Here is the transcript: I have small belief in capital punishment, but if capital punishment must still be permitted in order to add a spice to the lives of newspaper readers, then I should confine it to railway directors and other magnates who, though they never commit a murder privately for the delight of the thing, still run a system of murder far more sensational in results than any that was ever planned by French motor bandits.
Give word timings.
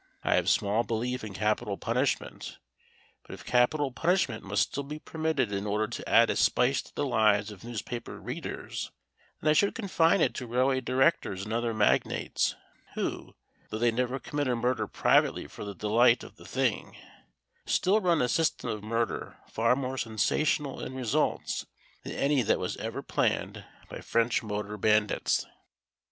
I 0.23 0.33
have 0.33 0.49
small 0.49 0.81
belief 0.83 1.23
in 1.23 1.35
capital 1.35 1.77
punishment, 1.77 2.57
but 3.23 3.35
if 3.35 3.45
capital 3.45 3.91
punishment 3.91 4.41
must 4.43 4.63
still 4.71 4.81
be 4.81 4.97
permitted 4.97 5.51
in 5.51 5.67
order 5.67 5.85
to 5.87 6.09
add 6.09 6.31
a 6.31 6.35
spice 6.35 6.81
to 6.81 6.95
the 6.95 7.05
lives 7.05 7.51
of 7.51 7.63
newspaper 7.63 8.19
readers, 8.19 8.89
then 9.41 9.51
I 9.51 9.53
should 9.53 9.75
confine 9.75 10.19
it 10.19 10.33
to 10.33 10.47
railway 10.47 10.81
directors 10.81 11.43
and 11.45 11.53
other 11.53 11.71
magnates 11.71 12.55
who, 12.95 13.35
though 13.69 13.77
they 13.77 13.91
never 13.91 14.17
commit 14.17 14.47
a 14.47 14.55
murder 14.55 14.87
privately 14.87 15.45
for 15.45 15.63
the 15.63 15.75
delight 15.75 16.23
of 16.23 16.35
the 16.35 16.45
thing, 16.45 16.97
still 17.67 18.01
run 18.01 18.23
a 18.23 18.27
system 18.27 18.71
of 18.71 18.83
murder 18.83 19.37
far 19.49 19.75
more 19.75 19.99
sensational 19.99 20.81
in 20.83 20.95
results 20.95 21.67
than 22.03 22.13
any 22.13 22.41
that 22.41 22.57
was 22.57 22.75
ever 22.77 23.03
planned 23.03 23.65
by 23.87 24.01
French 24.01 24.41
motor 24.41 24.77
bandits. 24.77 25.45